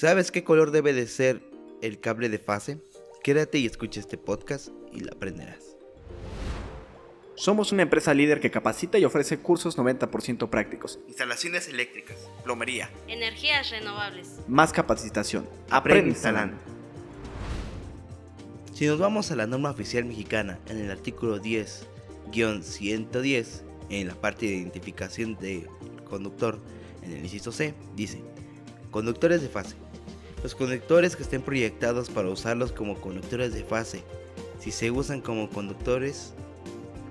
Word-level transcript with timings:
¿Sabes 0.00 0.32
qué 0.32 0.42
color 0.44 0.70
debe 0.70 0.94
de 0.94 1.06
ser 1.06 1.42
el 1.82 2.00
cable 2.00 2.30
de 2.30 2.38
fase? 2.38 2.78
Quédate 3.22 3.58
y 3.58 3.66
escucha 3.66 4.00
este 4.00 4.16
podcast 4.16 4.68
y 4.94 5.00
lo 5.00 5.12
aprenderás. 5.12 5.76
Somos 7.34 7.70
una 7.70 7.82
empresa 7.82 8.14
líder 8.14 8.40
que 8.40 8.50
capacita 8.50 8.96
y 8.96 9.04
ofrece 9.04 9.40
cursos 9.40 9.76
90% 9.76 10.48
prácticos. 10.48 11.00
Instalaciones 11.06 11.68
eléctricas, 11.68 12.16
Plomería. 12.44 12.90
Energías 13.08 13.68
renovables. 13.68 14.38
Más 14.48 14.72
capacitación. 14.72 15.46
Aprende 15.68 16.08
instalando. 16.08 16.56
Si 18.72 18.86
nos 18.86 18.98
vamos 18.98 19.30
a 19.30 19.36
la 19.36 19.46
norma 19.46 19.70
oficial 19.70 20.06
mexicana 20.06 20.60
en 20.70 20.78
el 20.78 20.90
artículo 20.90 21.42
10-110, 21.42 23.64
en 23.90 24.08
la 24.08 24.14
parte 24.14 24.46
de 24.46 24.54
identificación 24.54 25.36
de 25.36 25.66
conductor, 26.08 26.58
en 27.02 27.12
el 27.12 27.22
inciso 27.22 27.52
C, 27.52 27.74
dice, 27.96 28.22
conductores 28.90 29.42
de 29.42 29.50
fase. 29.50 29.76
Los 30.42 30.54
conductores 30.54 31.16
que 31.16 31.22
estén 31.22 31.42
proyectados 31.42 32.08
para 32.08 32.30
usarlos 32.30 32.72
como 32.72 33.00
conductores 33.00 33.52
de 33.52 33.62
fase, 33.62 34.02
si 34.58 34.70
se 34.70 34.90
usan 34.90 35.20
como 35.20 35.50
conductores 35.50 36.32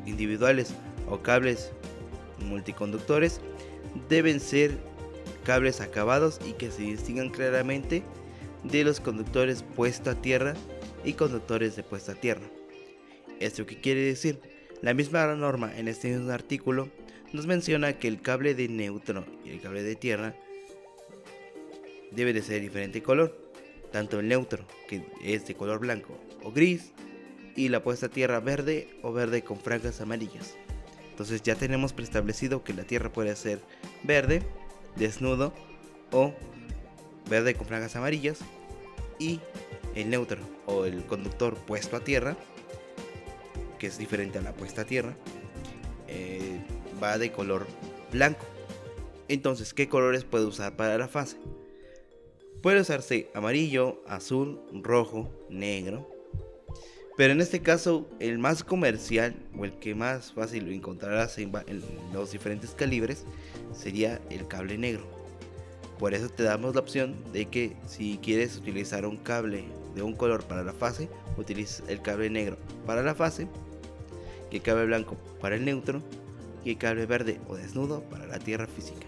individuales 0.05 0.73
o 1.07 1.19
cables 1.19 1.71
multiconductores, 2.39 3.39
deben 4.07 4.39
ser 4.39 4.77
cables 5.43 5.79
acabados 5.81 6.39
y 6.47 6.53
que 6.53 6.71
se 6.71 6.81
distingan 6.81 7.29
claramente 7.29 8.03
de 8.63 8.83
los 8.83 8.99
conductores 8.99 9.63
puesto 9.75 10.09
a 10.09 10.15
tierra 10.15 10.55
y 11.03 11.13
conductores 11.13 11.75
de 11.75 11.83
puesta 11.83 12.13
a 12.13 12.15
tierra. 12.15 12.47
¿Esto 13.39 13.65
qué 13.65 13.79
quiere 13.79 14.01
decir? 14.01 14.39
La 14.81 14.93
misma 14.93 15.33
norma 15.35 15.71
en 15.77 15.87
este 15.87 16.09
mismo 16.09 16.31
artículo 16.31 16.89
nos 17.31 17.45
menciona 17.45 17.93
que 17.99 18.07
el 18.07 18.21
cable 18.21 18.55
de 18.55 18.67
neutro 18.67 19.25
y 19.45 19.49
el 19.51 19.61
cable 19.61 19.83
de 19.83 19.95
tierra 19.95 20.35
debe 22.11 22.33
de 22.33 22.41
ser 22.41 22.61
diferente 22.61 23.03
color, 23.03 23.35
tanto 23.91 24.19
el 24.19 24.27
neutro, 24.27 24.65
que 24.87 25.03
es 25.23 25.47
de 25.47 25.55
color 25.55 25.79
blanco 25.79 26.17
o 26.43 26.51
gris, 26.51 26.93
y 27.55 27.69
la 27.69 27.83
puesta 27.83 28.09
tierra 28.09 28.39
verde 28.39 28.87
o 29.01 29.11
verde 29.11 29.43
con 29.43 29.59
franjas 29.59 30.01
amarillas. 30.01 30.55
Entonces 31.11 31.41
ya 31.43 31.55
tenemos 31.55 31.91
preestablecido 31.91 32.63
que 32.63 32.73
la 32.73 32.83
tierra 32.83 33.11
puede 33.11 33.35
ser 33.35 33.59
verde, 34.03 34.41
desnudo 34.95 35.53
o 36.11 36.33
verde 37.29 37.55
con 37.55 37.67
franjas 37.67 37.95
amarillas 37.95 38.39
y 39.19 39.41
el 39.95 40.09
neutro 40.09 40.39
o 40.65 40.85
el 40.85 41.03
conductor 41.05 41.55
puesto 41.55 41.97
a 41.97 41.99
tierra, 41.99 42.37
que 43.77 43.87
es 43.87 43.97
diferente 43.97 44.37
a 44.37 44.41
la 44.41 44.53
puesta 44.53 44.81
a 44.81 44.85
tierra, 44.85 45.15
eh, 46.07 46.61
va 47.01 47.17
de 47.17 47.31
color 47.31 47.67
blanco. 48.11 48.45
Entonces, 49.27 49.73
¿qué 49.73 49.89
colores 49.89 50.23
puede 50.23 50.45
usar 50.45 50.75
para 50.75 50.97
la 50.97 51.07
fase? 51.07 51.37
Puede 52.61 52.81
usarse 52.81 53.29
amarillo, 53.33 54.01
azul, 54.05 54.59
rojo, 54.73 55.29
negro. 55.49 56.09
Pero 57.15 57.31
en 57.31 57.39
este 57.39 57.61
caso, 57.61 58.09
el 58.19 58.37
más 58.37 58.65
comercial 58.65 59.33
o 59.57 59.63
el 59.63 59.73
que 59.79 59.95
más 59.95 60.33
fácil 60.33 60.65
lo 60.65 60.71
encontrarás 60.71 61.37
en, 61.37 61.51
los 62.13 62.31
diferentes 62.31 62.71
calibres 62.71 63.25
sería 63.71 64.19
el 64.29 64.47
cable 64.47 64.77
negro. 64.77 65.05
Por 65.99 66.13
eso 66.13 66.29
te 66.29 66.43
damos 66.43 66.75
la 66.75 66.81
opción 66.81 67.15
de 67.31 67.45
que 67.45 67.77
si 67.87 68.19
quieres 68.21 68.57
utilizar 68.57 69.05
un 69.05 69.17
cable 69.17 69.63
de 69.95 70.01
un 70.01 70.13
color 70.13 70.43
para 70.43 70.63
la 70.63 70.73
fase, 70.73 71.09
utilices 71.37 71.83
el 71.87 72.01
cable 72.01 72.29
negro 72.29 72.57
para 72.85 73.03
la 73.03 73.15
fase, 73.15 73.47
el 74.51 74.61
cable 74.61 74.85
blanco 74.85 75.17
para 75.39 75.55
el 75.55 75.63
neutro 75.63 76.01
y 76.65 76.71
el 76.71 76.77
cable 76.77 77.05
verde 77.05 77.39
o 77.47 77.55
desnudo 77.55 78.01
para 78.03 78.27
la 78.27 78.39
tierra 78.39 78.67
física. 78.67 79.07